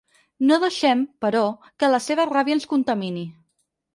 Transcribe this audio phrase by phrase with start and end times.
[0.51, 1.43] No deixem, però,
[1.83, 3.27] que la seva ràbia ens contamini.